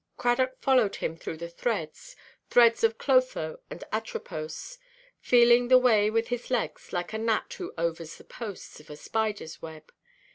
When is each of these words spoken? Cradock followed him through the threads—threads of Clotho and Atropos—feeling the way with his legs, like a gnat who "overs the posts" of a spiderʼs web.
Cradock 0.17 0.57
followed 0.57 0.95
him 0.95 1.15
through 1.15 1.37
the 1.37 1.47
threads—threads 1.47 2.83
of 2.83 2.97
Clotho 2.97 3.59
and 3.69 3.83
Atropos—feeling 3.93 5.67
the 5.67 5.77
way 5.77 6.09
with 6.09 6.29
his 6.29 6.49
legs, 6.49 6.91
like 6.91 7.13
a 7.13 7.19
gnat 7.19 7.53
who 7.59 7.71
"overs 7.77 8.15
the 8.17 8.23
posts" 8.23 8.79
of 8.79 8.89
a 8.89 8.93
spiderʼs 8.93 9.61
web. 9.61 9.91